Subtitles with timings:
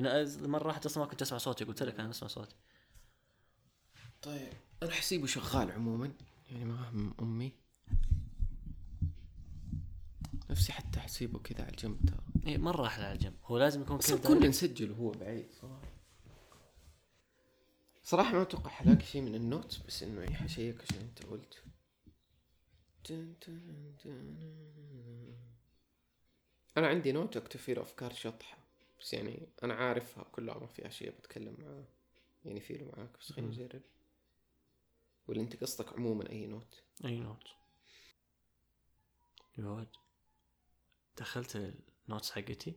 [0.00, 2.56] لأن مرة واحدة أصلا ما كنت أسمع صوتي قلت لك أنا أسمع صوتي
[4.22, 6.12] طيب أنا حسيبه شغال عموما.
[6.50, 7.52] يعني ما هم أمي.
[10.50, 12.20] نفسي حتى حسيبه كذا على الجنب ترى.
[12.46, 13.36] اي مرة أحلى على الجنب.
[13.44, 14.16] هو لازم يكون كذا.
[14.16, 15.88] كنا نسجل وهو بعيد صراحة.
[18.02, 21.62] صراحة ما أتوقع حلاقي شيء من النوت بس إنه حشيك عشان أنت قلت.
[26.76, 28.67] أنا عندي note اكتب فيه أفكار شطحة.
[29.00, 31.84] بس يعني أنا عارفها كلها ما في أشياء بتكلم معاه
[32.44, 33.82] يعني فيه له معاك بس خلينا نجرب
[35.26, 37.48] ولا أنت قصدك عموما أي note؟ أي note.
[39.58, 39.88] يود
[41.16, 41.74] دخلت
[42.08, 42.74] ال notes حقتي.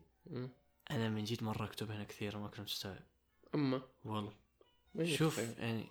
[0.91, 3.04] أنا من جد مرة أكتب هنا كثير ما كنت مستوعب.
[3.55, 4.34] أما؟ والله.
[5.04, 5.88] شوف تتخيل؟ يعني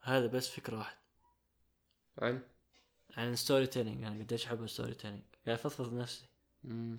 [0.00, 0.98] هذا بس فكرة واحدة.
[2.18, 2.42] عن؟
[3.16, 6.26] عن storytelling أنا قديش أحب ال storytelling قاعد أفضفض نفسي.
[6.64, 6.98] مم.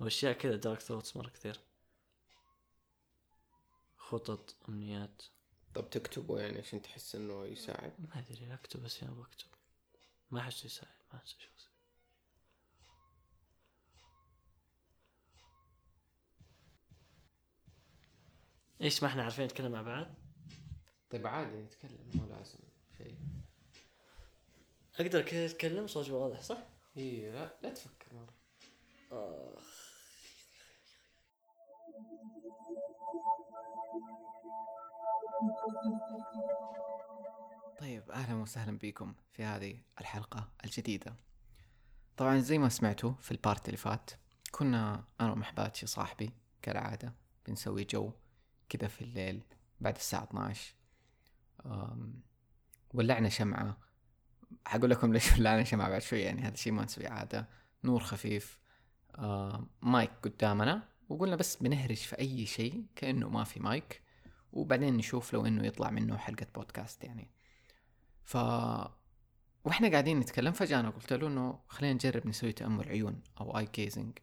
[0.00, 1.60] واشياء كذا dark thoughts مرة كثير.
[3.96, 5.22] خطط أمنيات.
[5.74, 9.48] طب تكتبه يعني عشان تحس إنه يساعد؟ ما أدري أكتب بس أنا بكتب.
[10.30, 11.48] ما أحس يساعد ما أحس شو.
[18.82, 20.14] إيش ما إحنا عارفين نتكلم مع بعض؟
[21.10, 22.58] طيب عادي نتكلم مو لازم
[22.98, 23.18] شيء.
[25.00, 26.58] أقدر كذا أتكلم؟ صوتي واضح صح؟
[26.96, 28.14] اي لا لا تفكر.
[28.14, 28.34] مرة
[37.80, 41.16] طيب أهلا وسهلا بكم في هذه الحلقة الجديدة.
[42.16, 44.10] طبعا زي ما سمعتوا في البارت اللي فات
[44.50, 46.30] كنا أنا ومحباتي صاحبي
[46.62, 47.14] كالعادة
[47.46, 48.12] بنسوي جو
[48.68, 49.42] كذا في الليل
[49.80, 50.74] بعد الساعة 12
[51.66, 52.20] أم،
[52.94, 53.76] ولعنا شمعة.
[54.66, 57.48] حقول لكم ليش ولعنا شمعة بعد شوي يعني هذا الشيء ما نسويه عادة.
[57.84, 58.58] نور خفيف.
[59.82, 64.02] مايك قدامنا وقلنا بس بنهرج في أي شيء كأنه ما في مايك.
[64.52, 67.30] وبعدين نشوف لو إنه يطلع منه حلقة بودكاست يعني.
[68.24, 68.36] ف
[69.64, 73.68] وإحنا قاعدين نتكلم فجأة أنا قلت له إنه خلينا نجرب نسوي تأمل عيون أو eye
[73.74, 74.18] gazing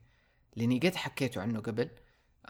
[0.55, 1.89] لأني قد حكيته عنه قبل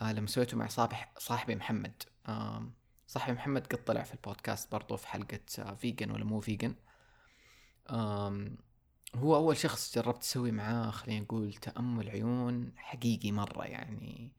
[0.01, 2.03] آه لما سويته مع صاحبي صاحبي محمد.
[2.27, 2.69] آه
[3.07, 6.75] صاحبي محمد قد طلع في البودكاست برضه في حلقة آه vision ولا مو vision
[7.89, 8.57] آم،
[9.16, 14.31] هو أول شخص جربت أسوي معاه خلينا نقول تأمل عيون حقيقي مرة يعني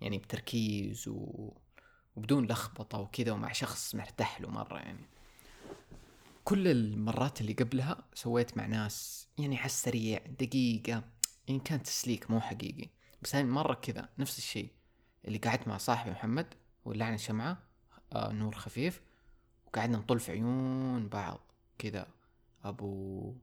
[0.00, 1.52] يعني بتركيز و...
[2.16, 5.06] وبدون لخبطة وكذا ومع شخص مرتاح له مرة يعني.
[6.44, 11.04] كل المرات اللي قبلها سويت مع ناس يعني على السريع دقيقة
[11.48, 12.88] يعني كان تسليك مو حقيقي.
[13.22, 14.70] بس هاي مرة كذا نفس الشيء.
[15.24, 16.54] اللي قعدت مع صاحبي محمد
[16.84, 17.58] ولعنا شمعة
[18.12, 19.00] آه نور خفيف
[19.66, 21.40] وقعدنا نطل في عيون بعض
[21.78, 22.06] كذا.
[22.64, 23.34] أبو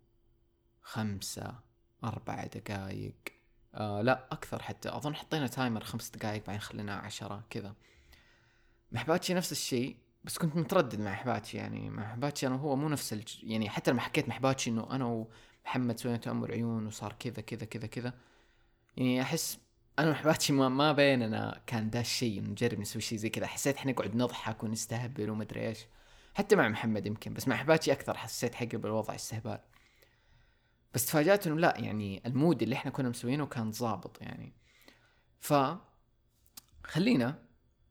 [0.82, 1.60] خمسة
[2.04, 3.16] أربع دقايق
[3.76, 4.90] آه لا أكثر حتى.
[4.90, 7.76] أظن حطينا تايمر خمس دقايق بعدين خليناه عشرة كذا.
[8.94, 13.14] محباتشي نفس الشيء بس كنت متردد مع حباتشي يعني مع حباتشي أنا وهو مو نفس
[13.14, 13.44] الج...
[13.44, 15.28] يعني حتى لما حكيت مع حباتشي إنه أنا
[15.66, 18.14] ومحمد سوينا تأمل عيون وصار كذا كذا كذا كذا
[18.98, 19.60] يعني أحس
[20.00, 23.48] أنا وحباتشي ما, ما بيننا كان ده الشيء نجرب نسوي شيء زي كذا.
[23.48, 25.80] حسيت إحنا نقعد نضحك ونستهبل ومدري إيش.
[26.36, 29.60] حتى مع محمد يمكن بس مع حباتشي أكثر حسيت حقه بالوضع استهبال.
[30.94, 34.54] بس تفاجأت انه لا يعني المود اللي إحنا كنا مسوينه كان ظابط يعني.
[35.40, 35.54] ف
[36.84, 37.40] خلينا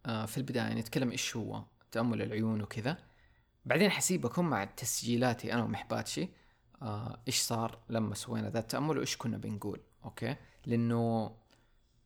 [0.05, 2.99] في البداية نتكلم إيش هو تأمل العيون وكذا.
[3.65, 6.29] بعدين حسيبكم مع تسجيلاتي أنا ومحباتشي
[6.83, 11.35] آه، إيش صار لما سوينا ذا التأمل وإيش كنا بنقول okay؟ لأنه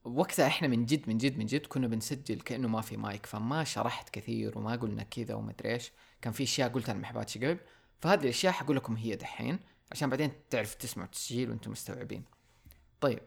[0.04, 3.64] وقتها إحنا من جد من جد من جد كنا بنسجل كأنه ما في مايك فما
[3.64, 5.92] شرحت كثير وما قلنا كذا ومدري إيش.
[6.22, 7.58] كان في أشياء قلتها لمحباتي قبل.
[8.00, 9.58] فهذه الأشياء حقول لكم هي دحين
[9.92, 12.24] عشان بعدين تعرف تسمعوا التسجيل وأنتم مستوعبين.
[13.00, 13.20] طيب.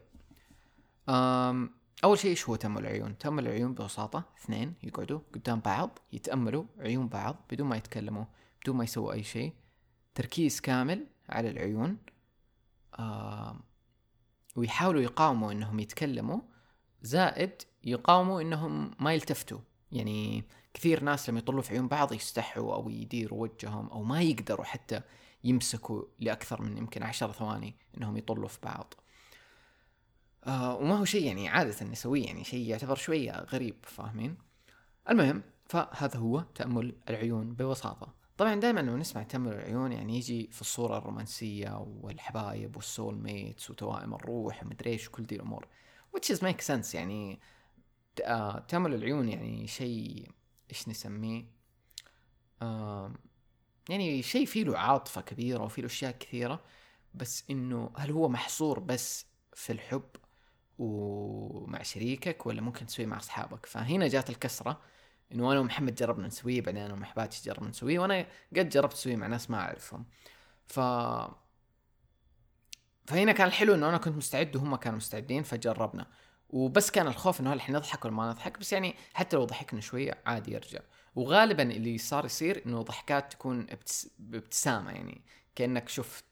[1.08, 6.64] أم أول شيء إيش هو تأمل العيون؟ تأمل العيون ببساطة اثنين يقعدوا قدام بعض يتأملوا
[6.78, 8.24] عيون بعض بدون ما يتكلموا
[8.62, 9.52] بدون ما يسووا أي شيء.
[10.14, 11.98] تركيز كامل على العيون
[12.98, 13.60] أم
[14.56, 16.40] ويحاولوا يقاوموا إنهم يتكلموا.
[17.02, 19.58] زائد يقاوموا إنهم ما يلتفتوا.
[19.92, 20.44] يعني
[20.74, 25.00] كثير ناس لما يطلوا في عيون بعض يستحوا أو يديروا وجههم أو ما يقدروا حتى
[25.44, 28.94] يمسكوا لأكثر من يمكن عشر ثواني إنهم يطلوا في بعض.
[30.46, 34.36] آه وما هو شيء يعني عادة نسويه يعني شيء يعتبر شوية غريب فاهمين؟
[35.10, 38.14] المهم فهذا هو تأمل العيون ببساطة.
[38.36, 44.14] طبعا دائما لما نسمع تأمل العيون يعني يجي في الصورة الرومانسية والحبايب والسول ميتس وتوائم
[44.14, 45.66] الروح ومدري إيش وكل دي الأمور.
[46.16, 47.40] Which is make sense يعني
[48.24, 50.28] آه، تأمل العيون يعني شيء
[50.70, 51.44] إيش نسميه؟
[53.88, 56.60] يعني شيء فيه له عاطفة كبيرة وفيه له أشياء كثيرة
[57.14, 60.08] بس إنه هل هو محصور بس في الحب؟
[60.80, 64.80] ومع شريكك ولا ممكن تسويه مع أصحابك؟ فهنا جات الكسرة
[65.32, 69.26] إنه أنا ومحمد جربنا نسويه بعدين أنا ومحباتي جربنا نسويه وأنا قد جربت اسويه مع
[69.26, 70.06] ناس ما أعرفهم.
[70.68, 70.80] ف
[73.06, 76.06] فهنا كان الحلو إنه أنا كنت مستعد وهم كانوا مستعدين فجربنا.
[76.50, 80.22] وبس كان الخوف إنه هل حنضحك ولا ما نضحك بس يعني حتى لو ضحكنا شوية
[80.26, 80.80] عادي يرجع.
[81.14, 84.10] وغالبا اللي صار يصير إنه ضحكات تكون ابتس...
[84.18, 85.22] بابتسامة يعني
[85.56, 86.24] كأنك شفت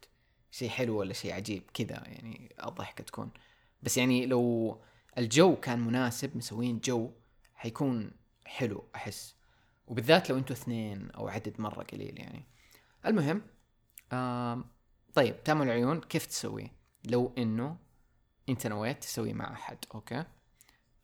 [0.51, 3.31] شيء حلو ولا شيء عجيب كذا يعني الضحكة تكون.
[3.83, 4.81] بس يعني لو
[5.19, 7.11] الجو كان مناسب مسوين جو
[7.55, 8.11] حيكون
[8.47, 9.35] حلو أحس.
[9.87, 12.47] وبالذات لو أنتوا اثنين أو عدد مرة قليل يعني.
[13.07, 13.43] المهم
[14.13, 14.65] آم
[15.15, 16.01] طيب تامل العيون.
[16.01, 16.73] كيف تسويه
[17.05, 17.77] لو إنه
[18.49, 20.25] أنت نويت تسويه مع أحد okay؟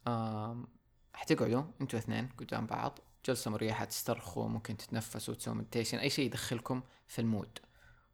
[0.08, 0.66] آم
[1.14, 6.82] حتقعدوا أنتوا اثنين قدام بعض جلسة مريحة تسترخوا ممكن تتنفسوا تسووا meditation أي شيء يدخلكم
[7.08, 7.58] في ال mood.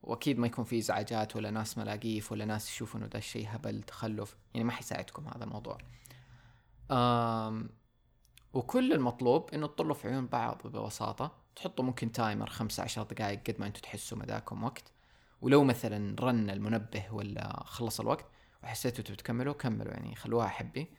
[0.03, 3.83] وأكيد ما يكون في إزعاجات ولا ناس ملاقيف ولا ناس يشوفوا إنه ده الشيء هبل
[3.83, 4.37] تخلف.
[4.55, 5.79] يعني ما حيساعدكم هذا الموضوع.
[6.91, 7.71] آم
[8.53, 11.37] وكل المطلوب إنه تطلوا في عيون بعض ببساطة.
[11.57, 14.93] تحطوا ممكن timer خمسة عشر دقائق قد ما أنتم تحسوا مداكم وقت.
[15.41, 18.27] ولو مثلا رن المنبه ولا خلص الوقت
[18.63, 19.93] وحسيتوا تبي تكملوا كملوا.
[19.93, 20.91] يعني خلوها حبي.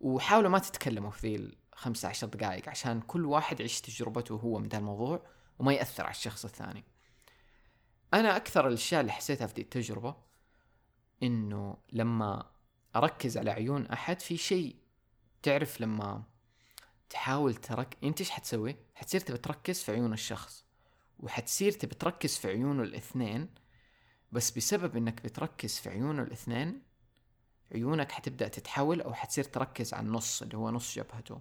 [0.00, 4.68] وحاولوا ما تتكلموا في ذي الخمسة عشر دقائق عشان كل واحد يعيش تجربته هو من
[4.68, 5.26] ذا الموضوع
[5.58, 6.84] وما يأثر على الشخص الثاني.
[8.14, 10.16] أنا أكثر الأشياء اللي حسيتها في دي التجربة
[11.22, 12.50] إنه لما
[12.96, 14.76] أركز على عيون أحد في شيء
[15.42, 16.22] تعرف لما
[17.10, 20.64] تحاول ترك إنت إيش حتسوي؟ حتصير تبي تركز في عيون الشخص
[21.18, 23.54] وحتصير تبي تركز في عيونه الاثنين
[24.32, 26.82] بس بسبب إنك بتركز في عيونه الاثنين
[27.74, 31.40] عيونك حتبدأ تتحول أو حتصير تركز على النص اللي هو نص جبهته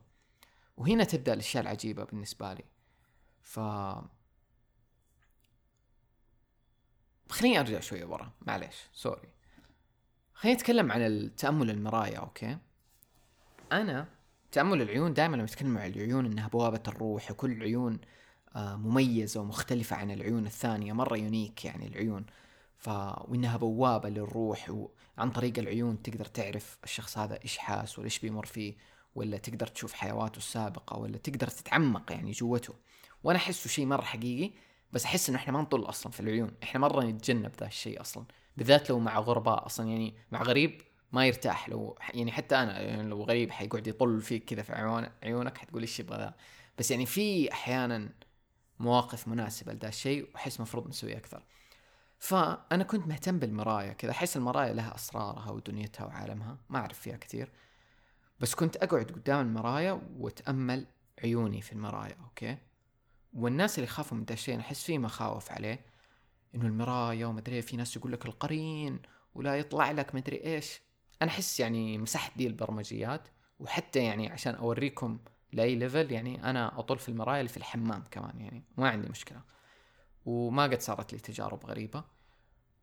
[0.77, 2.63] وهنا تبدأ الأشياء العجيبة بالنسبة لي
[3.41, 3.59] ف
[7.29, 9.29] خليني أرجع شوية ورا معليش sorry.
[10.33, 12.57] خليني أتكلم عن التأمل المرايا okay؟
[13.71, 14.07] أنا
[14.51, 17.99] تأمل العيون دائما لما نتكلم عن العيون إنها بوابة الروح وكل عيون
[18.55, 22.25] آه، مميزة ومختلفة عن العيون الثانية مرة unique يعني العيون.
[22.77, 22.89] ف
[23.27, 28.45] وإنها بوابة للروح وعن طريق العيون تقدر تعرف الشخص هذا إيش حاس ولا إيش بيمر
[28.45, 28.75] فيه
[29.15, 32.73] ولا تقدر تشوف حيواته السابقة ولا تقدر تتعمق يعني جوته.
[33.23, 34.51] وأنا أحسه شيء مرة حقيقي
[34.91, 36.51] بس أحس إنه إحنا ما نطل أصلا في العيون.
[36.63, 38.25] إحنا مرة نتجنب ذا الشيء أصلا.
[38.57, 39.89] بالذات لو مع غرباء أصلا.
[39.89, 40.81] يعني مع غريب
[41.11, 41.69] ما يرتاح.
[41.69, 45.81] لو يعني حتى أنا يعني لو غريب حيقعد يطل فيك كذا في عيون عيونك حتقول
[45.81, 46.33] إيش يبغى ذا.
[46.77, 48.09] بس يعني في أحيانا
[48.79, 51.43] مواقف مناسبة لذا الشيء وأحس مفروض نسويه أكثر.
[52.19, 54.11] فأنا كنت مهتم بالمرايا كذا.
[54.11, 56.57] أحس المرايا لها أسرارها ودنيتها وعالمها.
[56.69, 57.51] ما أعرف فيها كثير.
[58.39, 60.85] بس كنت أقعد قدام المرايا وأتأمل
[61.23, 62.57] عيوني في المرايا okay؟
[63.33, 65.85] والناس اللي يخافوا من ذا الشيء أحس في مخاوف عليه.
[66.55, 68.99] إنه المرايا ومدري في ناس يقول لك القرين
[69.35, 70.81] ولا يطلع لك مدري إيش.
[71.21, 73.27] أنا أحس يعني مسحت دي البرمجيات
[73.59, 75.19] وحتى يعني عشان أوريكم
[75.53, 79.41] لأي level يعني أنا اطل في المرايا اللي في الحمام كمان يعني ما عندي مشكلة.
[80.25, 82.03] وما قد صارت لي تجارب غريبة.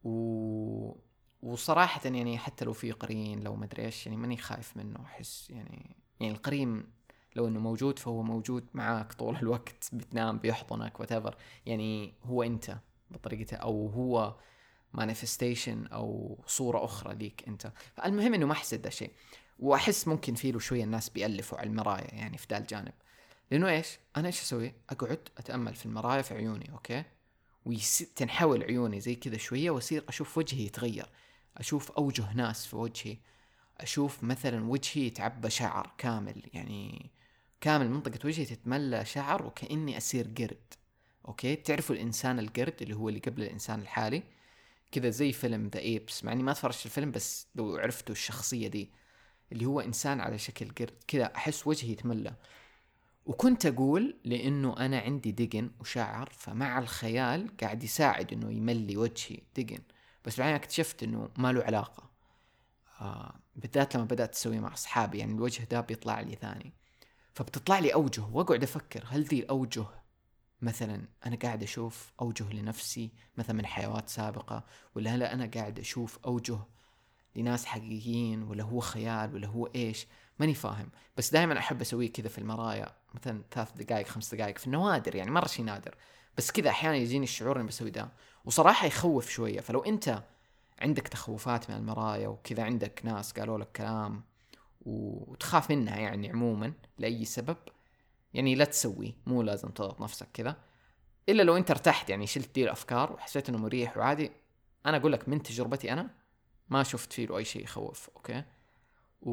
[0.04, 1.06] و...
[1.42, 5.96] وصراحة يعني حتى لو في قرين لو مدري إيش يعني ماني خايف منه أحس يعني
[6.20, 6.86] يعني القرين
[7.36, 11.34] لو إنه موجود فهو موجود معاك طول الوقت بتنام بيحضنك what
[11.66, 12.76] يعني هو أنت
[13.10, 14.34] بطريقته أو هو
[14.92, 17.72] manifestation أو صورة أخرى ليك أنت.
[17.96, 19.10] فالمهم إنه ما حسيت ذا الشيء.
[19.58, 22.92] وأحس ممكن في له شوية الناس بيألفوا على المرايا يعني في ذا الجانب.
[23.50, 27.04] لأنه إيش؟ أنا إيش أسوي؟ أقعد أتأمل في المرايا في عيوني okay؟
[27.64, 31.08] وتنحول عيوني زي كذا شوية وأصير أشوف وجهي يتغير.
[31.56, 33.16] أشوف أوجه ناس في وجهي.
[33.80, 37.10] أشوف مثلا وجهي يتعبى شعر كامل يعني
[37.60, 40.74] كامل منطقة وجهي تتملى شعر وكأني أصير قرد.
[41.28, 44.22] أوكي؟ تعرفوا الإنسان القرد اللي هو اللي قبل الإنسان الحالي؟
[44.92, 48.90] كذا زي فيلم The Apes مع إني ما اتفرجت الفيلم بس لو عرفتوا الشخصية دي
[49.52, 51.04] اللي هو إنسان على شكل قرد.
[51.08, 52.34] كذا أحس وجهي يتملى.
[53.26, 59.82] وكنت أقول لأنه أنا عندي دقن وشعر فمع الخيال قاعد يساعد إنه يملي وجهي دقن.
[60.24, 62.10] بس بعدين اكتشفت إنه ما له علاقة.
[63.00, 66.72] آه بالذات لما بدأت أسوي مع أصحابي يعني الوجه ده بيطلع لي ثاني.
[67.36, 69.84] فبتطلع لي أوجه وأقعد أفكر هل ذي الأوجه
[70.62, 74.64] مثلا أنا قاعد أشوف أوجه لنفسي مثلا من حيوات سابقة
[74.94, 76.58] ولا هلا أنا قاعد أشوف أوجه
[77.36, 80.06] لناس حقيقيين ولا هو خيال ولا هو إيش؟
[80.38, 80.90] ماني فاهم.
[81.16, 85.30] بس دائما أحب اسويه كذا في المرايا مثلا ثلاث دقائق خمس دقائق في النوادر يعني
[85.30, 85.94] مرة شيء نادر.
[86.36, 88.08] بس كذا أحيانا يجيني الشعور إني بسوي ده
[88.44, 89.60] وصراحة يخوف شوية.
[89.60, 90.22] فلو أنت
[90.78, 94.22] عندك تخوفات من المرايا وكذا عندك ناس قالوا لك كلام
[94.86, 97.56] وتخاف منها يعني عموما لأي سبب.
[98.34, 100.56] يعني لا تسوي مو لازم تضغط نفسك كذا.
[101.28, 104.30] إلا لو أنت ارتحت يعني شلت دي الافكار وحسيت إنه مريح وعادي.
[104.86, 106.10] أنا أقول لك من تجربتي أنا
[106.68, 108.44] ما شفت فيه له أي شيء يخوف أوكي؟
[109.22, 109.32] و...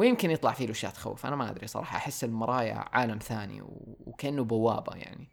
[0.00, 1.96] ويمكن يطلع فيه له أشياء تخوف أنا ما أدري صراحة.
[1.96, 3.96] أحس المرايا عالم ثاني و...
[4.06, 5.28] وكأنه بوابة يعني.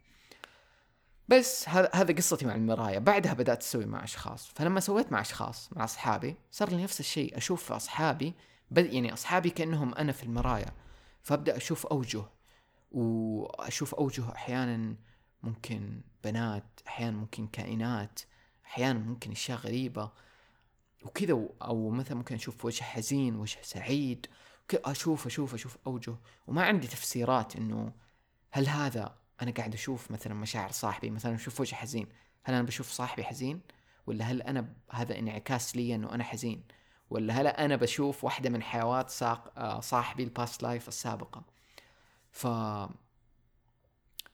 [1.28, 4.48] بس هذا هذا قصتي مع المرايه بعدها بدأت أسوي مع أشخاص.
[4.48, 7.36] فلما سويت مع أشخاص مع أصحابي صار لي نفس الشيء.
[7.36, 8.34] أشوف أصحابي.
[8.76, 10.72] يعني أصحابي كأنهم أنا في المرايا
[11.22, 12.24] فأبدأ أشوف أوجه
[12.92, 14.96] وأشوف أوجه أحيانا
[15.42, 18.20] ممكن بنات أحيانا ممكن كائنات
[18.66, 20.10] أحيانا ممكن أشياء غريبة
[21.04, 24.26] وكذا أو مثلا ممكن أشوف وجه حزين وجه سعيد
[24.74, 26.14] أشوف أشوف أشوف أوجه
[26.46, 27.92] وما عندي تفسيرات إنه
[28.50, 32.06] هل هذا أنا قاعد أشوف مثلا مشاعر صاحبي مثلا أشوف وجه حزين
[32.44, 33.60] هل أنا بشوف صاحبي حزين؟
[34.06, 36.64] ولا هل أنا هذا انعكاس لي إنه أنا حزين؟
[37.10, 41.42] ولا هل أنا بشوف واحدة من حيوات ساق آه، صاحبي ال past life السابقة.
[42.30, 42.46] ف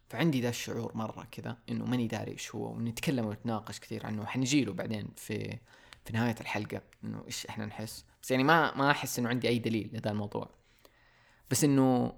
[0.09, 4.26] فعندي ذا الشعور مرة كذا إنه ماني داري إيش هو ونتكلم ونتناقش كثير عنه.
[4.26, 5.59] حنجيله بعدين في
[6.04, 8.04] في نهاية الحلقة إنه إيش إحنا نحس.
[8.23, 10.50] بس يعني ما ما أحس إنه عندي أي دليل لهذا الموضوع.
[11.50, 12.12] بس إنه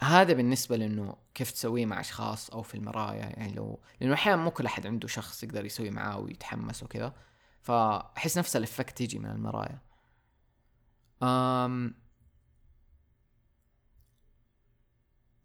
[0.00, 4.50] هذا بالنسبة لإنه كيف تسويه مع أشخاص أو في المرايا يعني لو لأنه أحيانا مو
[4.50, 7.14] كل أحد عنده شخص يقدر يسوي معاه ويتحمس وكذا.
[7.62, 9.85] فأحس نفس ال effect يجي من المرايا.
[11.22, 11.94] أم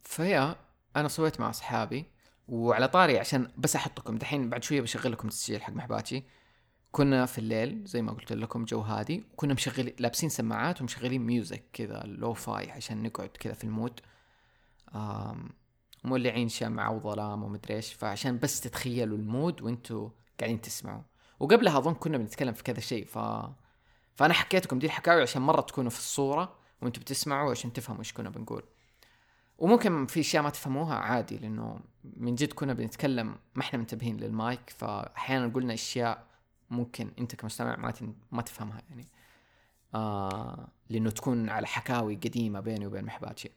[0.02, 0.56] فيا
[0.96, 2.06] أنا سويت مع أصحابي
[2.48, 6.24] وعلى طاري عشان بس أحطكم دحين بعد شوية بشغل لكم تسجيل حق محباتي.
[6.92, 11.64] كنا في الليل زي ما قلت لكم جو هادي وكنا مشغلين لابسين سماعات ومشغلين music
[11.74, 14.00] كذا lo-fi عشان نقعد كذا في ال mood.
[16.04, 20.10] مولعين شمعة وظلام ومدري إيش فعشان بس تتخيلوا ال mood وإنتوا
[20.40, 21.02] قاعدين تسمعوا.
[21.40, 23.18] وقبلها أظن كنا بنتكلم في كذا شيء ف
[24.22, 28.14] فأنا حكيت لكم دي الحكاوي عشان مرة تكونوا في الصورة وأنتوا بتسمعوا عشان تفهموا إيش
[28.14, 28.64] كنا بنقول.
[29.58, 34.70] وممكن في أشياء ما تفهموها عادي لأنه من جد كنا بنتكلم ما إحنا منتبهين للمايك
[34.70, 36.28] فأحيانا قلنا أشياء
[36.70, 37.94] ممكن أنت كمستمع ما.
[38.32, 39.08] ما تفهمها يعني.
[39.96, 43.52] آه لأنه تكون على حكاوي قديمة بيني وبين محباتي.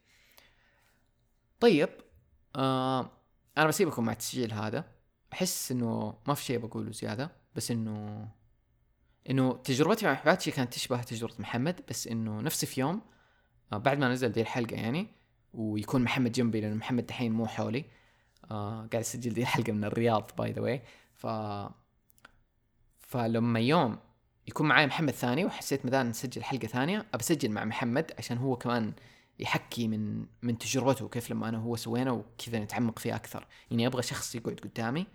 [1.61, 1.91] طيب
[2.57, 3.11] آه
[3.59, 4.85] أنا بسيبكم مع التسجيل هذا.
[5.33, 8.29] أحس إنه ما في شيء بقوله زيادة بس إنه
[9.31, 13.03] إنه تجربتي مع محباتي كانت تشبه تجربة محمد بس إنه نفسي في يوم
[13.73, 15.07] آه بعد ما نزل دي الحلقة يعني
[15.55, 17.85] ويكون محمد جنبي لأنه محمد دحين مو حولي
[18.51, 21.27] آه قاعد اسجل دي الحلقة من الرياض by the way ف
[22.99, 23.99] فلما يوم
[24.49, 28.93] يكون معي محمد ثاني وحسيت مدان نسجل حلقة ثانية ابسجل مع محمد عشان هو كمان
[29.39, 33.47] يحكي من من تجربته كيف لما أنا وهو سوينا وكذا نتعمق فيه أكثر.
[33.71, 35.07] يعني أبغى شخص يقعد قدامي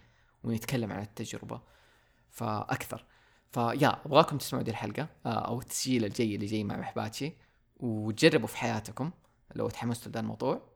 [0.44, 1.62] ونتكلم عن التجربة.
[2.30, 3.06] فأكثر.
[3.52, 7.38] فيا أبغاكم تسمعوا دي الحلقة آه، أو التسجيل الجاي اللي جاي مع محباتي.
[7.78, 9.12] وتجربوا في حياتكم
[9.56, 10.70] لو تحمستوا لهذا الموضوع.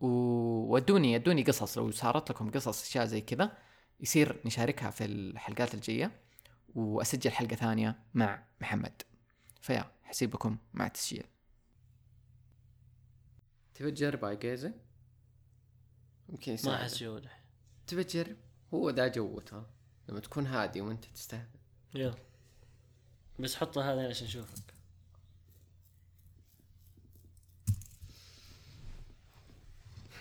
[0.00, 3.58] وودوني ادوني قصص لو صارت لكم قصص أشياء زي كذا
[4.00, 6.20] يصير نشاركها في الحلقات الجاية.
[6.74, 9.02] وأسجل حلقة ثانية مع محمد.
[9.60, 11.24] فيا حسيبكم مع التسجيل.
[13.74, 14.72] تبي تجرب اي جيزة؟
[16.28, 16.74] يمكن ما.
[16.74, 17.30] أحس جودة.
[17.86, 18.36] تبي تجرب؟
[18.74, 19.66] هو ذا جو ترى
[20.08, 21.58] لما تكون هادي وانت تستهبل
[21.94, 22.14] يلا.
[23.38, 24.74] بس حطها هذا عشان أشوفك.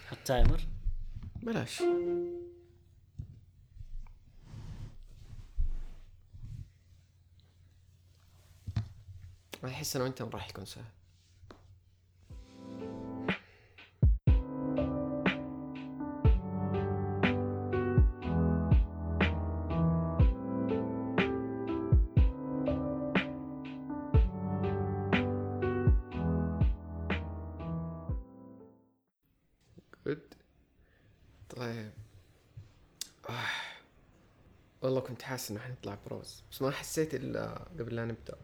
[0.09, 0.67] حط timer
[1.43, 1.81] بلاش.
[9.65, 10.83] أحس أنا وانت راح يكون سهل.
[35.15, 38.37] كنت حاسس انه حنطلع بروز بس ما حسيت إلا قبل لا نبدأ.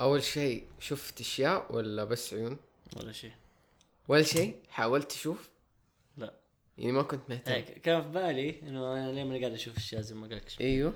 [0.00, 2.56] أول شيء شفت أشياء ولا بس عيون؟
[2.96, 3.32] ولا شيء.
[4.08, 5.50] ولا شيء؟ حاولت تشوف
[6.16, 6.34] لا.
[6.78, 7.52] يعني ما كنت مهتم.
[7.52, 10.60] هيك كان في بالي إنه أنا ليه ماني قاعد أشوف أشياء زي ما قال لك.
[10.60, 10.94] إيوه.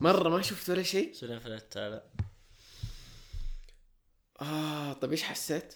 [0.00, 2.04] مرة ما شفت ولا شيء؟ سلام فلت لا.
[4.40, 5.74] آه طيب إيش حسيت؟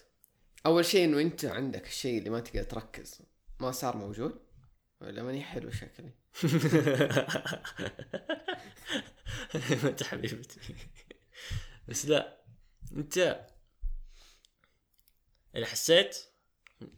[0.67, 3.19] أول شيء إنه أنت عندك الشيء اللي ما تقدر تركز.
[3.61, 4.39] ما صار موجود؟
[5.01, 6.11] ولا ماني حلو شكلي؟
[9.85, 10.61] انت حبيبتي.
[11.89, 12.43] بس لا
[12.93, 13.47] انت
[15.55, 16.17] اللي حسيت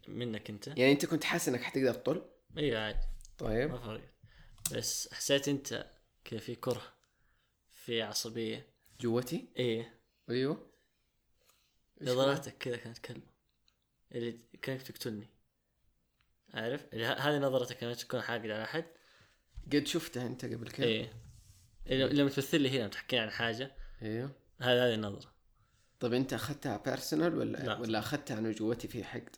[0.09, 0.67] منك انت.
[0.67, 3.07] يعني انت كنت حاسس انك حتقدر تطل؟ أيوه عادي.
[3.39, 3.71] طيب.
[3.71, 4.11] ما فرق.
[4.73, 5.91] بس حسيت انت
[6.25, 6.83] كذا في كره
[7.71, 8.67] في عصبية.
[9.01, 10.01] جوتي؟ إيه.
[10.31, 10.71] أيوه؟
[12.01, 13.31] نظراتك كذا كانت كلمة.
[14.13, 15.29] اللي كأنك تقتلني.
[16.55, 18.85] عارف؟ هذه نظرتك لما تكون حاقد على أحد.
[19.67, 20.87] قد شفتها انت قبل كذا.
[20.87, 21.13] إيه.
[21.87, 23.77] لما تمثل لي هنا تحكي عن حاجة.
[24.03, 25.33] أيوه هذه هذه النظرة.
[26.01, 27.79] طب انت أخذتها personal ولا لا.
[27.79, 29.37] ولا أخذتها انه جوتي في حقد؟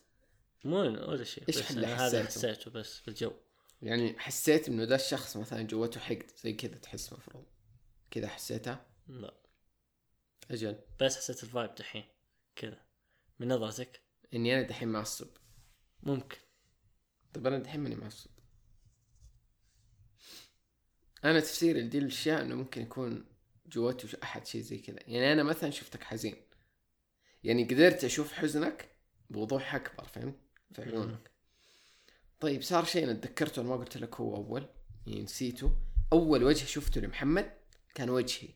[0.65, 3.33] مو ولا شيء بس اللي أنا هذا حسيته؟ حسيته بس بالجو
[3.83, 7.45] يعني حسيت إنه ذا الشخص مثلا جوته حقد زي كذا تحس مفروض.
[8.11, 9.35] كذا حسيتها؟ لا.
[10.51, 10.79] أجل.
[11.01, 12.05] بس حسيت الفايب دحين
[12.57, 12.81] كذا.
[13.39, 14.01] من نظرتك؟
[14.35, 15.29] إني أنا دحين معصب.
[16.03, 16.39] ممكن.
[17.35, 18.31] طب أنا دحين ماني معصب.
[21.25, 23.25] أنا تفسيري لدي الأشياء إنه ممكن يكون
[23.71, 24.99] ش- أحد شيء زي كذا.
[25.07, 26.37] يعني أنا مثلا شفتك حزين.
[27.45, 28.97] يعني قدرت أشوف حزنك
[29.31, 30.37] بوضوح أكبر فهمت؟
[30.73, 31.31] في عيونك.
[32.41, 34.69] طيب صار شيء أنا تذكرته ما قلت لك هو أول.
[35.07, 35.77] يعني نسيته.
[36.13, 37.53] أول وجه شفته لمحمد
[37.95, 38.49] كان وجهي.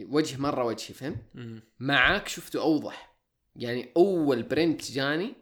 [0.00, 1.24] وجه مرة وجهي فهمت.
[1.78, 3.18] معاك شفته أوضح.
[3.56, 5.34] يعني أول print جاني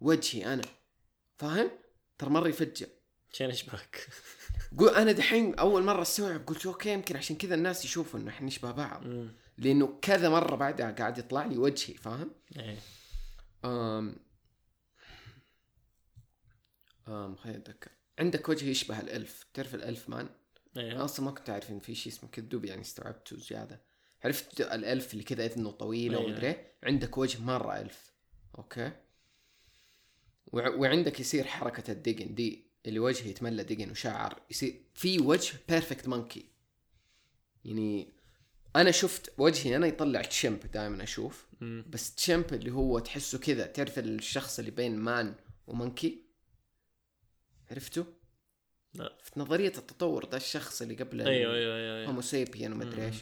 [0.00, 0.62] وجهي أنا.
[1.36, 1.70] فاهم؟
[2.18, 2.86] ترى مرة يفجع.
[3.32, 3.96] عشان اشبهك
[4.78, 8.46] قول أنا دحين أول مرة أستوعب قلت أوكي يمكن عشان كذا الناس يشوفوا إنه إحنا
[8.46, 9.06] نشبه بعض.
[9.06, 9.32] مم.
[9.58, 12.78] لأنه كذا مرة بعدها قاعد يطلع لي وجهي فاهم؟ إيه.
[13.64, 14.16] أم...
[17.08, 17.90] أم خليني أتذكر.
[18.18, 19.46] عندك وجه يشبه ال elf.
[19.54, 20.28] تعرف ال elf man
[20.76, 23.80] أنا إيه أصلا ما كنت أعرف إن في شيء اسمه كذوب يعني استوعبته زيادة.
[24.24, 26.30] عرفت ال elf اللي كذا إذنه طويلة أيوة.
[26.30, 28.12] ومدري إيه؟ عندك وجه مرة elf.
[28.58, 28.92] أوكي؟
[30.52, 36.08] وع- وعندك يصير حركة الدقن دي اللي وجهه يتملى دقن وشعر يصير في وجه perfect
[36.08, 36.48] monkey
[37.64, 38.12] يعني
[38.76, 41.46] أنا شفت وجهي أنا يطلع chimp دائما أشوف.
[41.60, 45.34] بس chimp اللي هو تحسه كذا تعرف الشخص اللي بين man
[45.66, 46.24] و monkey
[47.70, 48.06] عرفته؟
[48.94, 52.08] لا في نظرية التطور ده الشخص اللي قبل أيوه أيوه أيوه, أيوة.
[52.08, 53.06] homo sapien ومدري.
[53.06, 53.16] إيش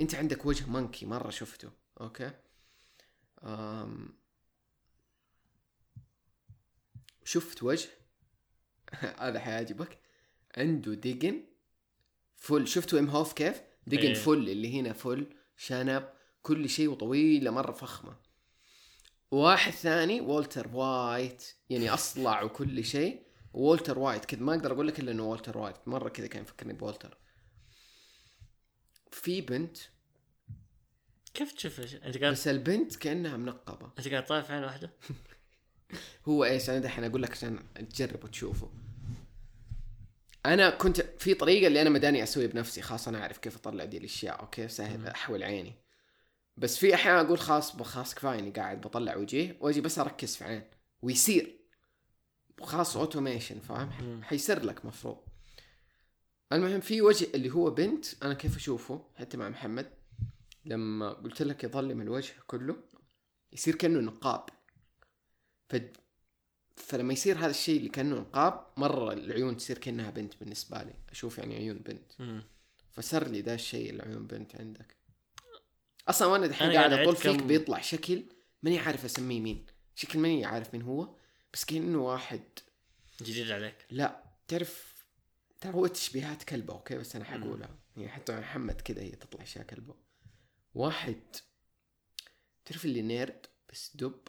[0.00, 2.30] أنت عندك وجه monkey مرة شفته أوكي
[3.42, 4.18] أم...
[7.24, 7.88] شفت وجه
[9.18, 9.98] هذا حيعجبك
[10.56, 11.42] عنده دقن
[12.36, 12.68] full.
[12.68, 14.14] شفت Wim Hof كيف؟ دقن إيه.
[14.14, 15.26] full اللي هنا full.
[15.56, 16.08] شنب
[16.42, 18.16] كل شيء وطويلة مرة فخمة.
[19.30, 21.44] واحد ثاني والتر وايت.
[21.70, 23.22] يعني أصلع وكل شيء.
[23.52, 24.24] والتر وايت.
[24.24, 25.76] كذا ما أقدر أقول لك إلا إنه والتر وايت.
[25.88, 27.16] مرة كذا كان يفكرني بوالتر.
[29.10, 29.78] في بنت.
[31.34, 33.92] كيف تشوف؟ أنت قاعد بس البنت كأنها منقبة.
[33.98, 34.90] أنت قاعد طايف عين واحدة؟
[36.28, 37.58] هو إيش أنا دحين أقول لك عشان
[37.90, 38.70] تجرب وتشوفه.
[40.46, 43.98] أنا كنت في طريقة اللي أنا مداني أسوي بنفسي خلاص أنا أعرف كيف أطلع دي
[43.98, 45.74] الأشياء أوكي سهل أحول عيني.
[46.56, 50.44] بس في أحيان أقول خلاص خلاص كفاية إني قاعد بطلع وجهي وأجي بس أركز في
[50.44, 50.62] عين
[51.02, 51.58] ويصير.
[52.62, 54.22] خلاص اوتوميشن فاهم.
[54.22, 55.18] حيصير لك مفروض.
[56.52, 59.90] المهم في وجه اللي هو بنت أنا كيف أشوفه؟ حتى مع محمد
[60.64, 62.76] لما قلت لك يظلم الوجه كله
[63.52, 64.46] يصير كأنه نقاب.
[65.72, 65.76] ف...
[66.76, 70.94] فلما يصير هذا الشيء اللي كأنه نقاب مرة العيون تصير كأنها بنت بالنسبة لي.
[71.10, 72.12] أشوف يعني عيون بنت.
[72.18, 72.42] مم.
[72.90, 74.96] فسر لي ذا الشيء العيون بنت عندك.
[76.08, 78.22] أصلا وأنا دحين قاعد اطول فيك كم- بيطلع شكل
[78.62, 79.66] ماني عارف أسميه مين.
[79.94, 81.14] شكل ماني عارف مين هو
[81.52, 82.42] بس كأنه واحد.
[83.22, 83.86] جديد عليك.
[83.90, 84.92] لا تعرف
[85.60, 89.64] تعرف هو تشبيهات كلبه أوكي؟ بس أنا حقولها يعني حتى محمد كذا هي تطلع اشياء
[89.64, 89.94] كلبه.
[90.74, 91.22] واحد.
[92.64, 94.20] تعرف اللي nerd؟ بس دب.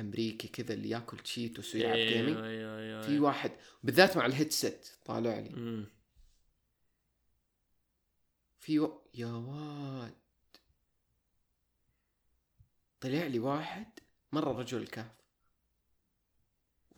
[0.00, 4.88] أمريكي كذا اللي ياكل تشيتوس ويلعب أيوه gaming أيوه أيوه في واحد بالذات مع الهيدسيت
[5.04, 5.48] طالع لي.
[5.48, 5.86] مم.
[8.58, 9.02] في و...
[9.14, 10.14] يا واد.
[13.00, 13.86] طلع لي واحد
[14.32, 15.20] مرة رجل الكهف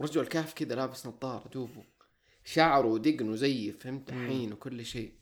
[0.01, 1.85] رجل الكهف كذا لابس نظارة دوبه
[2.45, 4.27] شعره ودقنه زي فهمت مم.
[4.29, 5.13] حين وكل شيء.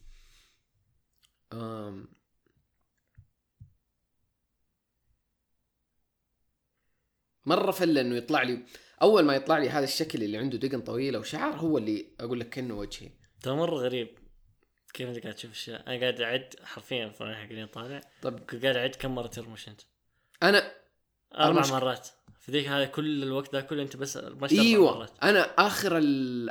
[1.53, 2.09] أم...
[7.51, 8.63] مرة فل إنه يطلع لي
[9.03, 12.49] أول ما يطلع لي هذا الشكل اللي عنده دقن طويلة وشعر هو اللي أقول لك
[12.49, 13.11] كأنه وجهي.
[13.43, 14.09] ترى مرة غريب
[14.95, 18.91] كيف أنت قاعد تشوف اشياء أنا قاعد أعد حرفيا فرح حقين طالع طب قاعد أعد
[18.91, 19.81] كم مرة ترمش انت
[20.43, 20.73] أنا
[21.39, 22.09] أربع المشك- مرات.
[22.41, 25.11] في ذيك هذا كل الوقت ذا كله أنت بس رمشت إيوه مرات.
[25.23, 26.01] أنا آخر.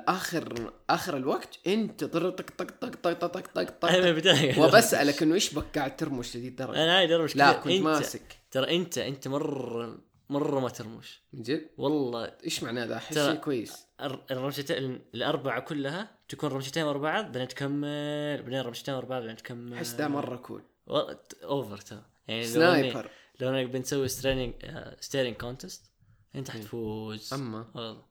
[0.07, 4.07] آخر آخر الوقت أنت طر طق طق طق طق طق طق طق أنا من طق
[4.07, 7.53] البدايه وبسألك إنه إيش بك قاعد ترمش لذي الدرجه أنا عادي أرمش لا.
[7.53, 8.39] كنت أنت ماسك.
[8.51, 9.97] ترى أنت أنت مرة
[10.29, 12.31] مرة ما ترمش من جد؟ والله.
[12.43, 13.85] إيش معناه ذا أحس شيء كويس.
[14.01, 19.35] الر- الرمشتين الأربعة كلها تكون رمشتين ورا بعض بعدين تكمل بعدين رمشتين ورا بعض بعدين
[19.37, 19.73] تكمل.
[19.73, 21.11] أحس ذا مرة cool و-
[21.43, 22.05] over ترى.
[22.27, 24.53] يعني sniper لو انك بنسوي staring
[24.99, 25.91] staring contest
[26.35, 27.33] أنت حتفوز.
[27.33, 28.05] أما؟ والله.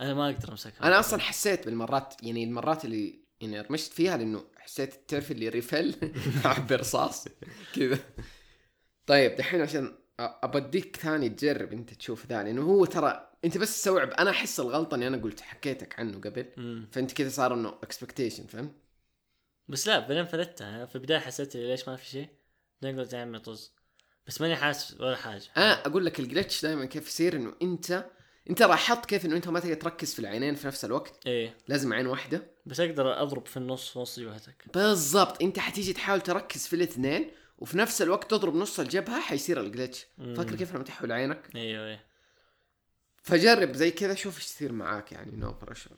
[0.00, 0.86] أنا ما أقدر أمسكها.
[0.86, 5.94] أنا أصلا حسيت بالمرات يعني المرات اللي يعني رمشت فيها لأنه حسيت تعرف اللي ريفل؟
[6.70, 7.28] برصاص.
[7.74, 7.98] كذا.
[9.06, 14.10] طيب دحين عشان أبديك ثاني تجرب أنت تشوف ذا لأنه هو ترى أنت بس استوعب
[14.10, 16.46] أنا أحس الغلطة إني أنا قلت حكيتك عنه قبل.
[16.56, 16.88] مم.
[16.92, 18.72] فأنت كذا صار إنه expectation فهمت؟
[19.68, 20.86] بس لا بعدين فلتها.
[20.86, 22.28] في البداية حسيت لي ليش ما في شيء؟
[22.82, 23.72] بعدين قلت يا عمي طز.
[24.26, 25.44] بس ماني حاسس ولا حاجة.
[25.56, 28.06] أنا أقول لك ال glitch دائما كيف يصير إنه انت
[28.50, 31.26] أنت لاحظت كيف إنه أنت ما تقدر تركز في العينين في نفس الوقت.
[31.26, 31.56] إيه.
[31.68, 32.50] لازم عين واحدة.
[32.66, 34.64] بس أقدر أضرب في النص في نص جبهتك.
[34.74, 35.42] بالضبط.
[35.42, 37.30] أنت حتيجي تحاول تركز في الاثنين.
[37.62, 40.06] وفي نفس الوقت تضرب نص الجبهة حيصير ال glitch.
[40.18, 42.06] فاكر كيف لما تحول عينك؟ أيوه إيه.
[43.22, 45.96] فجرب زي كذا شوف إيش يصير معاك يعني no pressure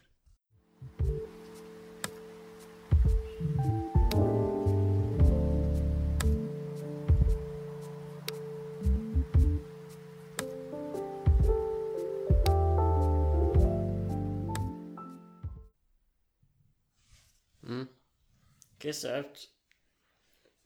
[18.81, 19.54] كيف صعبت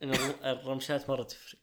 [0.03, 1.59] الر- الرمشات مرة تفرق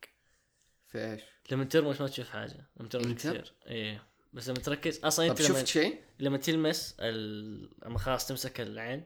[0.88, 1.22] في إيش؟
[1.52, 5.60] لما ترمش ما تشوف حاجة لما ترمش؟ كثير إيه بس لما تركز أصلا أنت لما
[5.60, 7.70] شفت شيء؟ لما تلمس ال...
[7.86, 9.04] لما خلاص تمسك العين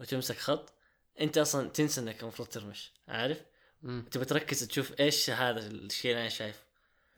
[0.00, 0.72] وتمسك خط
[1.20, 3.42] أنت أصلا تنسى إنك المفروض ترمش عارف؟
[4.10, 6.60] تبى تركز تشوف إيش هذا الشيء اللي أنا شايفه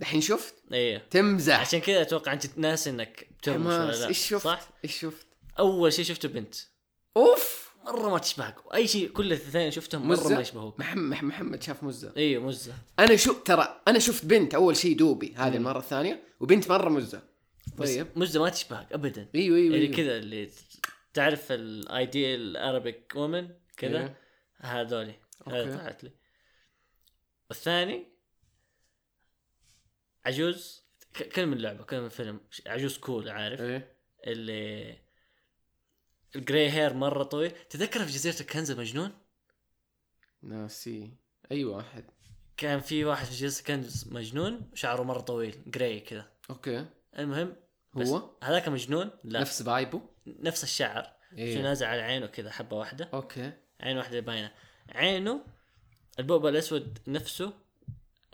[0.00, 4.44] دحين شفت؟ إيه تمزح عشان كذا أتوقع أنت ناسي إنك بترمش ولا لا إيش شفت؟
[4.44, 5.26] صح؟ إيش شفت؟
[5.58, 6.54] أول شيء شفته بنت
[7.16, 8.66] أول مرة ما تشبهك.
[8.66, 10.80] وأي شيء كل الاثنين شفتهم مرة؟ ما يشبهوك.
[10.80, 12.12] محمد محمد شاف مزة.
[12.16, 12.74] أيوه مزة.
[12.98, 15.56] أنا شو ترى أنا شفت بنت أول شيء دوبي هذه.
[15.56, 17.22] المرة الثانية وبنت مرة مزة.
[17.78, 18.06] طيب.
[18.16, 19.28] مزة ما تشبهك ابدا.
[19.34, 19.96] أيوه أيوه اللي أيوه.
[19.96, 20.50] كذا اللي
[21.14, 24.18] تعرف ال ideal Arabic woman كذا؟ إيه.
[24.56, 25.14] هذولي.
[25.46, 25.76] هذا.
[25.76, 26.10] طلعت لي.
[27.50, 28.06] والثاني
[30.26, 30.88] عجوز.
[31.34, 32.40] كلمة اللعبة كلمة الفيلم.
[32.66, 33.96] عجوز cool عارف؟ إيه.
[34.26, 34.98] اللي
[36.36, 37.50] ال gray hair مرة طويل.
[37.70, 39.12] تذكر في جزيرة الكنز المجنون
[40.42, 41.12] ناسي
[41.50, 42.04] أيوه احد
[42.56, 46.26] كان في واحد في جزيرة الكنز مجنون شعره مرة طويل gray كذا.
[46.50, 46.86] أوكي.
[47.18, 47.56] المهم
[47.94, 49.40] بس هو؟ هذاك مجنون؟ لا.
[49.40, 51.02] نفس vibe ه نفس الشعر.
[51.30, 53.10] شو إيه نازل على عينه كذا حبة واحدة.
[53.14, 53.52] أوكي.
[53.80, 54.52] عين واحدة باينة.
[54.88, 55.44] عينه
[56.18, 57.52] البؤبؤ الأسود نفسه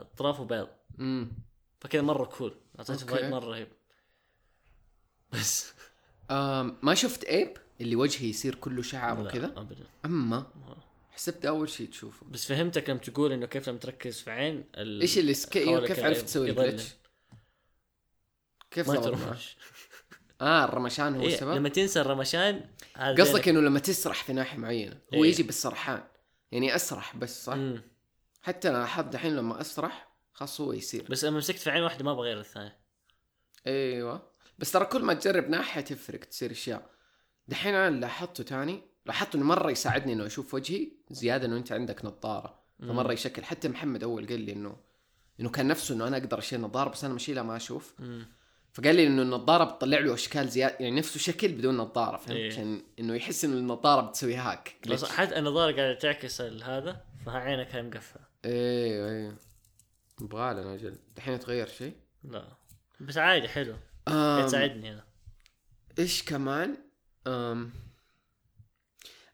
[0.00, 0.68] أطرافه بيض.
[1.00, 1.32] امم
[1.80, 3.14] فكذا مرة كول أعطيته أوكي.
[3.14, 3.68] فايب مرة رهيب.
[5.32, 5.72] بس.
[6.30, 10.46] آم ما شفت ايب اللي وجهه يصير كله شعر وكذا أبدا أما
[11.10, 15.00] حسبت أول شيء تشوفه بس فهمتك لما تقول إنه كيف لما تركز في عين ال...
[15.00, 15.64] إيش اللي سك...
[15.64, 16.50] حولك كيف عرفت تسوي.
[16.50, 16.94] الجلتش؟
[18.70, 19.56] كيف ما؟ ترمش
[20.40, 22.70] آه الرمشان هو إيه السبب لما تنسى الرمشان
[23.18, 25.30] قصدك إنه لما تسرح في ناحية معينة هو إيه.
[25.30, 26.04] يجي بالسرحان
[26.52, 27.82] يعني أسرح بس صح؟ مم.
[28.42, 32.04] حتى أنا لاحظت دحين لما أسرح خلاص هو يصير بس لما مسكت في عين واحدة
[32.04, 32.78] ما بغير الثانية
[33.66, 36.93] إيوه بس ترى كل ما تجرب ناحية تفرق تصير أشياء
[37.48, 42.04] دحين أنا لاحظته تاني لاحظت إنه مرة يساعدني إنه أشوف وجهي زيادة إنه أنت عندك
[42.04, 42.64] نظارة.
[42.78, 43.44] فمرة يشكل.
[43.44, 44.76] حتى محمد أول قال لي إنه
[45.40, 47.94] إنه كان نفسه إنه أنا أقدر أشيل نظارة بس أنا بشيلها ما أشوف.
[47.98, 48.26] مم.
[48.72, 52.52] فقال لي إنه النظارة بتطلع له أشكال زياده يعني نفسه شكل بدون نظارة فهمت؟ إيه.
[52.52, 54.76] عشان إنه يحس إنه النظارة بتسوي هاك.
[54.88, 58.22] بس حتى النظارة قاعدة تعكس هذا فعينك هاي مقفلة.
[58.44, 59.36] أيوه أيوه
[60.20, 61.92] يبغى لنا أجل دحين تغير شيء؟
[62.24, 62.44] لا.
[63.00, 63.76] بس عادي حلو.
[64.46, 65.04] تساعدني أنا.
[65.98, 66.76] إيش كمان.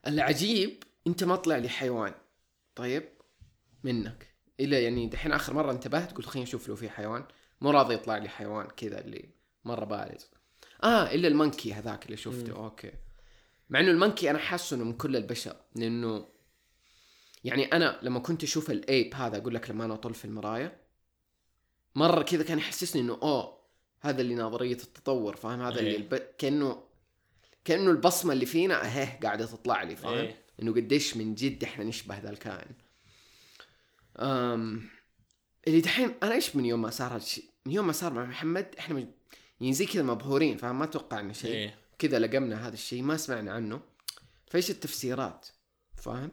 [0.07, 2.15] العجيب أنت ما طلع لي حيوان
[2.75, 3.09] طيب؟
[3.85, 4.35] منك.
[4.61, 7.25] إلا يعني دحين آخر مرة انتبهت قلت خليني أشوف لو في حيوان.
[7.61, 9.29] مو راضي يطلع لي حيوان كذا اللي
[9.65, 10.31] مرة بارز
[10.83, 12.59] آه إلا ال monkey هذاك اللي شفته.
[12.59, 12.65] مم.
[12.65, 12.93] أوكي.
[13.71, 16.29] مع إنه المنكي أنا حاسه إنه من كل البشر لأنه
[17.45, 20.81] يعني أنا لما كنت أشوف الأيب هذا أقول لك لما أنا أطل في المرايه
[21.95, 23.61] مرة كذا كان يحسسني إنه أوه
[24.01, 25.97] هذا اللي نظريه التطور فاهم؟ هذا اللي إيه.
[25.97, 26.15] الب...
[26.15, 26.83] كأنه
[27.65, 30.45] كأنه البصمة اللي فينا اهي قاعدة تطلع لي فاهم؟ إيه.
[30.63, 32.75] إنه قديش من جد إحنا نشبه ذا الكائن.
[34.19, 34.91] أم...
[35.67, 38.75] اللي دحين أنا إيش من يوم ما صار هالشيء من يوم ما صار مع محمد
[38.79, 39.07] إحنا مج...
[39.61, 41.51] يعني زي كذا مبهورين فاهم؟ ما أتوقع إنه شيء.
[41.51, 41.79] إيه.
[41.99, 43.81] كذا لقمنا هذا الشيء ما سمعنا عنه.
[44.47, 45.49] فإيش التفسيرات؟
[45.97, 46.33] فاهم؟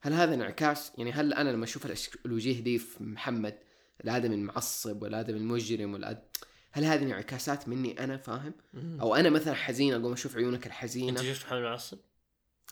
[0.00, 1.86] هل هذا انعكاس؟ يعني هل أنا لما أشوف
[2.26, 3.58] الوجيه دي في محمد
[4.04, 6.22] الادمي المعصب والادمي المجرم والأد...
[6.72, 8.52] هل هذه انعكاسات مني أنا فاهم.
[9.00, 11.98] أو أنا مثلا حزين أقوم أشوف عيونك أنت الحزينه شفت محمد المعصب؟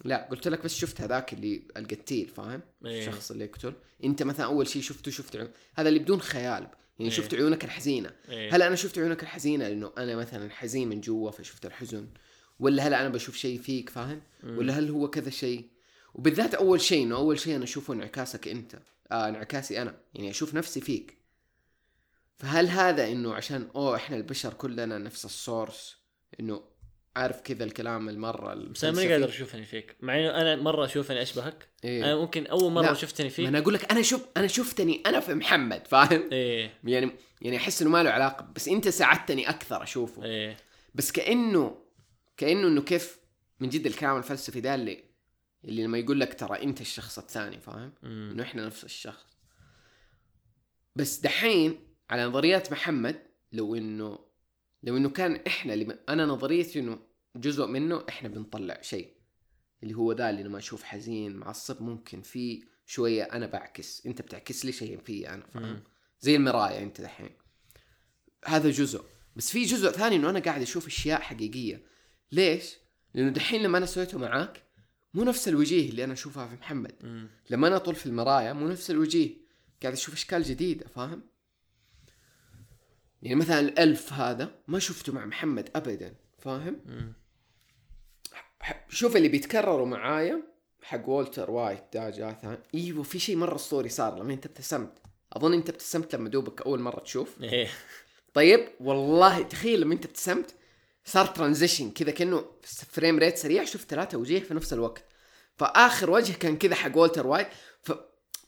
[0.04, 3.08] لا قلت لك بس شفت هذاك اللي القتيل فاهم إيه.
[3.08, 3.72] الشخص اللي يقتل
[4.04, 7.10] أنت مثلا أول شيء شفته شفت عيون هذا اللي بدون خيال يعني إيه.
[7.10, 8.56] شفت عيونك الحزينة إيه.
[8.56, 12.08] هل أنا شفت عيونك الحزينة لأنه أنا مثلا حزين من جوا فشفت الحزن
[12.58, 14.58] ولا هل أنا بشوف شيء فيك فاهم مم.
[14.58, 15.68] ولا هل هو كذا شيء
[16.14, 18.78] وبالذات أول شيء إنه أول شيء أنا أشوفه انعكاسك أنت
[19.12, 21.17] آه انعكاسي أنا يعني أشوف نفسي فيك
[22.38, 25.96] فهل هذا إنه عشان أوه إحنا البشر كلنا نفس السورس
[26.40, 26.62] إنه
[27.16, 29.96] عارف كذا الكلام المرة بس أنا ماني؟ قادر أشوفني فيك.
[30.00, 31.68] مع إنه أنا مرة أشوف أني أشبهك.
[31.84, 32.04] إيه.
[32.04, 32.94] أنا ممكن أول مرة لا.
[32.94, 36.72] شفتني ما فيك أنا أقول لك أنا شوف أنا شفتني أنا في محمد فاهم؟ إيه.
[36.84, 40.24] يعني يعني أحس إنه ما له علاقة بس أنت ساعدتني أكثر أشوفه.
[40.24, 40.56] إيه.
[40.94, 41.78] بس كأنه
[42.36, 43.18] كأنه إنه كيف
[43.60, 45.04] من جد الكلام الفلسفي ده اللي
[45.64, 47.92] اللي لما يقول لك ترى أنت الشخص الثاني فاهم.
[48.04, 49.26] إنه إحنا نفس الشخص.
[50.96, 54.18] بس دحين على نظريات محمد لو إنه
[54.82, 56.98] لو إنه كان إحنا اللي أنا نظريتي إنه
[57.36, 59.12] جزء منه إحنا بنطلع شيء.
[59.82, 64.06] اللي هو ذا اللي لما أشوف حزين معصب ممكن في شوية أنا بعكس.
[64.06, 65.82] أنت بتعكس لي شيء فيه أنا فاهم.
[66.20, 67.30] زي المراية أنت دحين.
[68.44, 69.04] هذا جزء.
[69.36, 71.82] بس في جزء ثاني إنه أنا قاعد أشوف أشياء حقيقية.
[72.32, 72.74] ليش؟
[73.14, 74.62] لأنه دحين لما أنا سويته معاك
[75.14, 76.94] مو نفس الوجيه اللي أنا أشوفها في محمد.
[77.00, 77.28] مم.
[77.50, 79.36] لما أنا أطول في المراية مو نفس الوجيه.
[79.82, 81.22] قاعد أشوف أشكال جديدة فاهم؟
[83.22, 86.80] يعني مثلا الألف هذا ما شفته مع محمد ابدا فاهم؟
[88.88, 90.42] شوف اللي بيتكرروا معايا
[90.82, 92.58] حق والتر وايت دا جاء ثاني.
[92.74, 94.92] إيوه في شيء مرة اسطوري صار لما أنت ابتسمت.
[95.32, 97.28] أظن أنت ابتسمت لما دوبك أول مرة تشوف.
[97.42, 97.68] إيه.
[98.34, 100.54] طيب والله تخيل لما أنت ابتسمت
[101.04, 105.04] صار transition كذا كأنه frame rate سريع شفت ثلاثة وجيه في نفس الوقت.
[105.56, 107.48] فآخر وجه كان كذا حق والتر وايت.
[107.82, 107.92] ف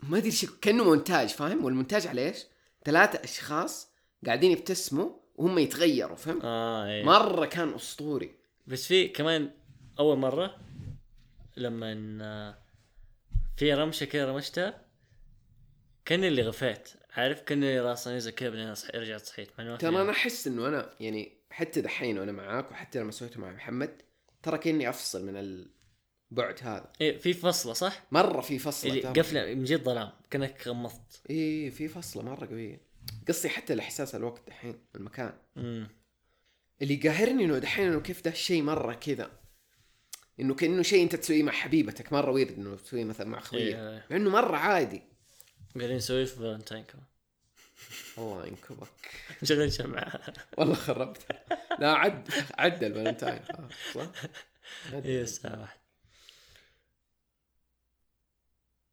[0.02, 2.46] ما أدري شو كأنه مونتاج فاهم؟ والمونتاج على إيش؟
[2.84, 3.89] ثلاثة أشخاص
[4.26, 8.34] قاعدين يبتسموا وهم يتغيروا فهمت؟ آه إيه مرة كان أسطوري
[8.66, 9.50] بس في كمان
[9.98, 10.56] أول مرة
[11.56, 12.58] لما آه،
[13.56, 14.84] في رمشة كذا رمشتها
[16.04, 20.02] كان اللي غفيت عارف كان اللي راسي نزل كذا بعدين أصحي- رجعت صحيت ترى.
[20.02, 24.02] أنا أحس إنه أنا يعني حتى دحين وأنا معاك وحتى لما سويته مع محمد
[24.42, 28.58] ترى كأني أفصل من البعد هذا إيه في فصلة صح؟ مرة في
[29.00, 29.12] ترى.
[29.12, 32.89] قفلة من جد ظلام كأنك غمضت إيه في فصلة مرة قوية
[33.28, 35.32] قصدي حتى الاحساس الوقت دحين المكان.
[35.56, 35.88] امم
[36.82, 39.30] اللي قاهرني إنه دحين إنه كيف ده الشيء مرة كذا.
[40.40, 44.06] إنه كأنه شيء أنت تسويه مع حبيبتك مرة weird إنه تسويه مثلا مع خويك إيه.
[44.10, 45.02] مع إنه مرة عادي.
[45.76, 47.04] قاعدين نسوي في فالنتاين كمان.
[48.18, 49.10] الله ينكبك.
[49.44, 50.20] شغل شمعة.
[50.58, 51.26] والله خربت.
[51.78, 54.10] لا عد عدى الفالنتاين خلاص صح؟
[54.92, 55.08] عدى.
[55.08, 55.80] إيه الساعة واحد.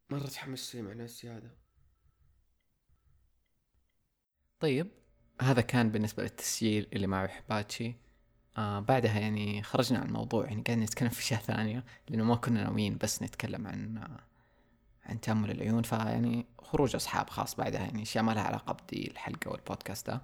[0.09, 1.66] مرة تحمست مع ناس زيادة.
[4.59, 4.87] طيب.
[5.41, 7.95] هذا كان بالنسبة للتسجيل اللي مع حباتشي
[8.57, 12.63] آه بعدها يعني خرجنا عن الموضوع يعني قاعدين نتكلم في أشياء ثانية لأنه ما كنا
[12.63, 14.19] ناويين بس نتكلم عن آه
[15.05, 15.81] عن تأمل العيون.
[15.83, 20.21] فيعني خروج أصحاب خاص بعدها يعني أشياء ما لها علاقة بدي الحلقة والبودكاست ده.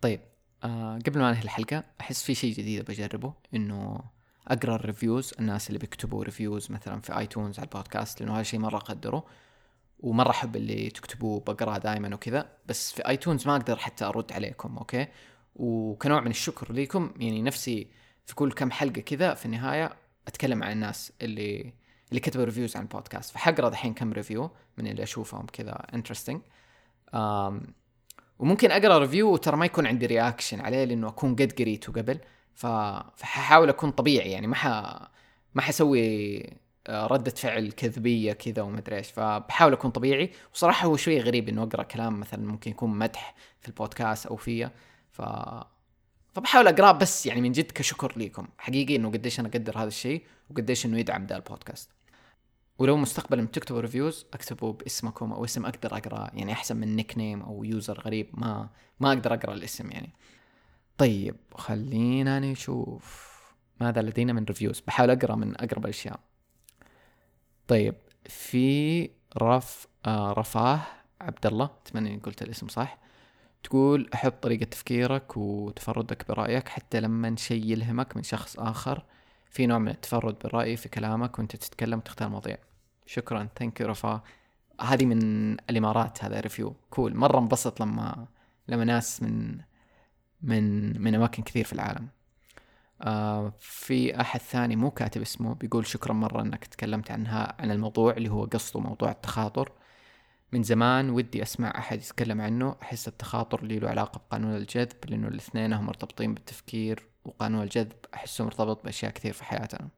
[0.00, 0.20] طيب
[0.64, 4.00] آه قبل ما انهي الحلقة أحس في شيء جديد بجربه إنه
[4.48, 8.60] أقرأ ال reviews الناس اللي بيكتبوا reviews مثلا في آيتونز على البودكاست لأنه هذا شيء
[8.60, 9.24] مرة أقدره.
[10.02, 12.48] ومره أحب اللي تكتبوه بقراه دائما وكذا.
[12.66, 15.06] بس في آيتونز ما أقدر حتى أرد عليكم أوكي؟
[15.56, 17.14] وكنوع من الشكر ليكم.
[17.16, 17.86] يعني نفسي
[18.26, 19.92] في كل كم حلقة كذا في النهاية
[20.28, 21.72] أتكلم عن الناس اللي
[22.08, 23.34] اللي كتبوا reviews عن البودكاست.
[23.34, 26.40] فحقرا دحين كم review من اللي أشوفهم كذا interesting
[28.38, 32.18] وممكن أقرأ review وترى ما يكون عندي reaction عليه لأنه أكون قد قريته قبل.
[32.54, 32.66] ف...
[33.16, 34.66] فحاول أكون طبيعي يعني ما ح...
[35.54, 36.42] ما حسوي
[36.88, 39.10] ردة فعل كذبية كذا وما أدري إيش.
[39.10, 40.30] فبحاول أكون طبيعي.
[40.54, 44.70] وصراحة هو شوي غريب إنه أقرأ كلام مثلا ممكن يكون مدح في البودكاست أو فيا.
[45.10, 45.22] ف
[46.34, 48.48] فبحاول اقراه بس يعني من جد كشكر ليكم.
[48.58, 51.90] حقيقي إنه قديش أنا أقدر هذا الشيء وقديش إنه يدعم ذا البودكاست.
[52.78, 56.30] ولو مستقبلا بتكتبوا reviews اكتبوا باسمكم أو اسم أقدر أقرأ.
[56.34, 58.28] يعني أحسن من nickname أو user غريب.
[58.32, 58.68] ما
[59.00, 60.12] ما أقدر أقرأ الاسم يعني.
[60.98, 63.32] طيب خلينا نشوف
[63.80, 66.20] ماذا لدينا من reviews بحاول أقرأ من أقرب الأشياء.
[67.68, 67.94] طيب
[68.26, 70.80] في رف آه رفاه
[71.20, 72.98] عبد الله أتمنى إني قلت الاسم صح
[73.62, 79.04] تقول أحب طريقة تفكيرك وتفردك برأيك حتى لما شيء يلهمك من شخص آخر
[79.50, 82.56] في نوع من التفرد بالرأي في كلامك وأنت تتكلم وتختار مواضيع.
[83.06, 84.22] شكرا thank you رفاه.
[84.80, 88.26] هذه من الإمارات هذا review cool مرة انبسط لما
[88.68, 89.58] لما ناس من
[90.42, 92.08] من من أماكن كثير في العالم.
[93.02, 98.12] آه في أحد ثاني مو كاتب اسمه بيقول شكرا مرة إنك تكلمت عنها عن الموضوع
[98.12, 99.72] اللي هو قصده موضوع التخاطر.
[100.52, 105.28] من زمان ودي أسمع أحد يتكلم عنه أحس التخاطر اللي له علاقة بقانون الجذب لأنه
[105.28, 109.88] الاثنين هم مرتبطين بالتفكير وقانون الجذب احسه مرتبط بأشياء كثير في حياتنا.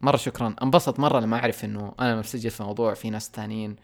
[0.00, 0.56] مرة شكرا.
[0.62, 3.76] انبسط مرة لما أعرف إنه أنا مسجل في موضوع في ناس ثانيين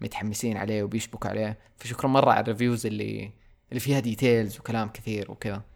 [0.00, 1.58] متحمسين عليه وبيشبكوا عليه.
[1.76, 3.32] فشكرا مرة على ال reviews اللي
[3.68, 5.73] اللي فيها details وكلام كثير وكذا.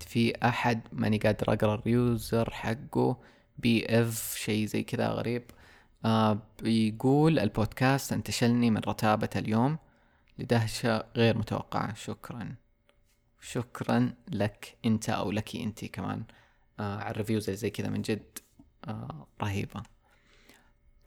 [0.00, 3.16] في أحد ماني قادر أقرأ ال user حقه
[3.58, 5.42] BF شيء زي كذا غريب.
[6.04, 9.78] آه بيقول البودكاست انتشلني من رتابة اليوم
[10.38, 11.94] لدهشة غير متوقعة.
[11.94, 12.54] شكرا.
[13.40, 16.24] شكرا لك أنت أو لك أنت كمان.
[16.80, 18.38] آه على ال reviews زي كذا من جد.
[18.88, 19.82] آه رهيبة.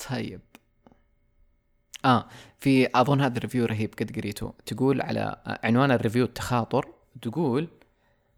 [0.09, 0.41] طيب.
[2.05, 2.27] آه
[2.59, 4.53] في أظن هذا ال review رهيب قد قريته.
[4.65, 6.87] تقول على عنوان ال review التخاطر.
[7.21, 7.67] تقول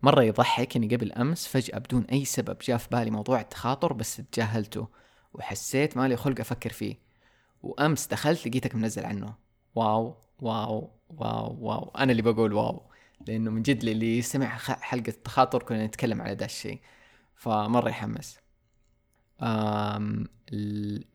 [0.06, 4.16] مرة يضحك اني قبل أمس فجأة بدون أي سبب جاء في بالي موضوع التخاطر بس
[4.16, 4.88] تجاهلته
[5.34, 6.96] وحسيت مالي خلق أفكر فيه.
[7.64, 9.36] وأمس دخلت لقيتك منزل عنه.
[9.76, 11.92] wow wow wow wow.
[11.98, 12.92] أنا اللي بقول wow
[13.28, 16.80] لأنه من جد اللي سمع حلقة التخاطر كنا نتكلم على ذا الشيء.
[17.36, 18.40] فمرة يحمس.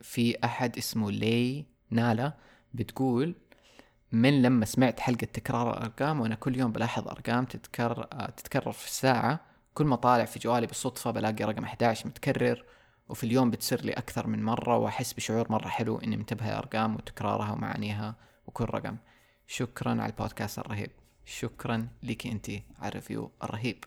[0.01, 2.37] في أحد اسمه لي نالا
[2.75, 3.35] بتقول
[4.13, 8.87] من لما سمعت حلقة تكرار الأرقام وأنا كل يوم بلاحظ أرقام تتكرر آه، تتكرر في
[8.87, 9.41] الساعة
[9.75, 12.65] كل ما طالع في جوالي بالصدفة بلاقي رقم 11 متكرر
[13.09, 17.53] وفي اليوم بتصير لي أكثر من مرة وأحس بشعور مرة حلو إني منتبه للأرقام وتكرارها
[17.53, 18.97] ومعانيها وكل رقم.
[19.47, 20.91] شكرا على البودكاست الرهيب.
[21.25, 23.85] شكرا لك أنت على ال review الرهيب.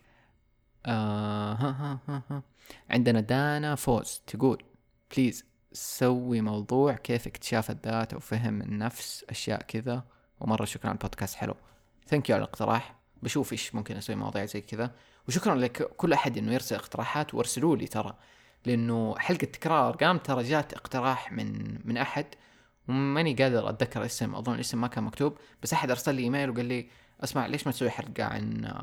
[0.86, 2.44] آه ها ها ها ها.
[2.90, 4.64] عندنا دانا فوز تقول
[5.16, 9.26] please سوي موضوع كيف اكتشاف الذات وفهم النفس.
[9.30, 10.04] أشياء كذا.
[10.40, 11.56] ومرة شكرا على البودكاست حلو.
[12.08, 12.96] thank you على الاقتراح.
[13.24, 14.92] بشوف إيش ممكن أسوي مواضيع زي كذا.
[15.28, 18.16] وشكرا لك كل أحد إنه يرسل اقتراحات وأرسلوا لي ترى.
[18.66, 22.26] لأنه حلقة تكرار ارقام ترى جات اقتراح من من أحد.
[22.88, 25.38] وماني قادر أتذكر الاسم أظن الاسم ما كان مكتوب.
[25.64, 26.90] بس أحد أرسل لي إيميل وقال لي
[27.24, 28.74] أسمع ليش ما تسوي حلقة عن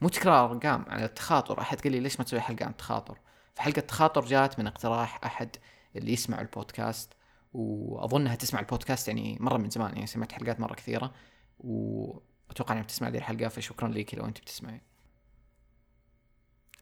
[0.00, 1.60] مو تكرار ارقام عن التخاطر.
[1.60, 3.18] أحد قال لي ليش ما تسوي حلقة عن التخاطر؟
[3.54, 5.56] فحلقة التخاطر جات من اقتراح أحد
[5.96, 7.12] اللي يسمع البودكاست.
[7.52, 11.12] واظنها تسمع البودكاست يعني مرة من زمان يعني سمعت حلقات مرة كثيرة
[11.58, 14.80] وأتوقع إنها بتسمع دي الحلقة فشكرا لك لو أنت بتسمعي.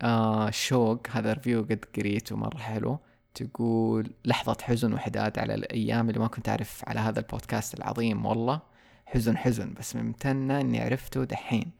[0.02, 2.98] آه شوق هذا ريفيو قد قريته مرة حلو.
[3.34, 8.26] تقول لحظة حزن وحداد على الأيام اللي ما كنت أعرف على هذا البودكاست العظيم.
[8.26, 8.60] والله
[9.06, 11.72] حزن حزن بس ممتنة إني عرفته دحين.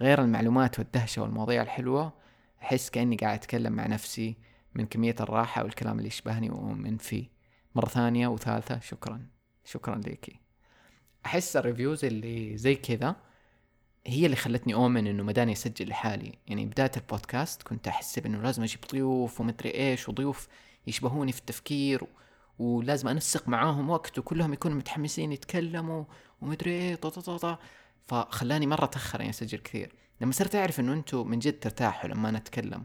[0.00, 2.12] غير المعلومات والدهشة والمواضيع الحلوة
[2.62, 4.36] أحس كأني قاعد أتكلم مع نفسي
[4.74, 7.37] من كمية الراحة والكلام اللي يشبهني وأؤمن فيه.
[7.78, 8.80] مرة ثانية وثالثة.
[8.80, 9.26] شكرا.
[9.64, 10.40] شكرا ليكي.
[11.26, 13.16] أحس الريفيوز اللي زي كذا
[14.06, 16.32] هي اللي خلتني أؤمن إنه مداني أسجل لحالي.
[16.46, 20.48] يعني بداية البودكاست كنت أحسب إنه لازم أجيب ضيوف ومدري إيش وضيوف
[20.86, 22.04] يشبهوني في التفكير
[22.58, 26.04] ولازم أنسق معاهم وقت وكلهم يكونوا متحمسين يتكلموا
[26.40, 27.58] ومدري إيه طا طا طا
[28.06, 29.92] فخلاني مرة تأخر يعني أسجل كثير.
[30.20, 32.84] لما صرت أعرف إنه أنتم من جد ترتاحوا لما أنا أتكلم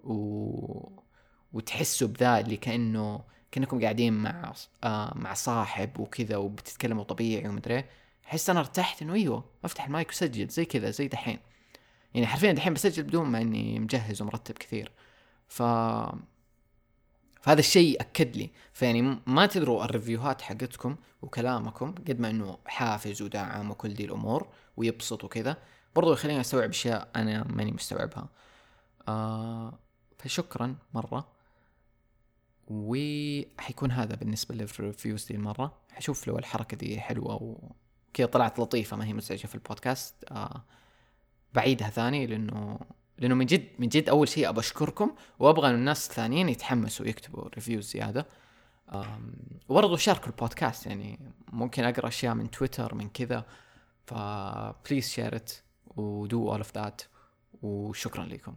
[0.00, 1.04] و...
[1.52, 4.52] وتحسوا بذا اللي كأنه كأنكم قاعدين مع
[4.84, 7.84] آه مع صاحب وكذا وبتتكلموا طبيعي ومدري
[8.26, 11.38] أحس أنا ارتحت إنه أيوه أفتح المايك وسجل زي كذا زي دحين.
[12.14, 14.92] يعني حرفيا دحين بسجل بدون ما إني مجهز ومرتب كثير.
[15.48, 15.62] ف
[17.42, 18.50] فهذا الشيء أكد لي.
[18.72, 25.24] فيعني ما تدروا الريفيوهات حقتكم وكلامكم قد ما إنه حافز ودعم وكل دي الأمور ويبسط
[25.24, 25.56] وكذا.
[25.96, 28.28] برضو يخليني أستوعب أشياء أنا ماني مستوعبها.
[29.08, 29.78] آه
[30.18, 31.33] فشكرا مرة.
[32.68, 35.74] وحيكون هذا بالنسبة لل reviews دي المرة.
[35.92, 40.14] حشوف لو الحركة دي حلوة وكذا طلعت لطيفة ما هي مزعجة في البودكاست.
[40.30, 40.64] آه
[41.54, 42.78] بعيدها ثاني لأنه
[43.18, 47.48] لأنه من جد من جد أول شيء أبى أشكركم وأبغى إنه الناس الثانيين يتحمسوا ويكتبوا
[47.48, 48.26] reviews زيادة.
[49.68, 51.18] وبرضه شاركوا البودكاست يعني
[51.52, 53.44] ممكن أقرأ أشياء من تويتر من كذا.
[54.06, 55.52] ف please share it
[55.96, 57.02] و do all of that
[57.62, 58.54] وشكرا لكم.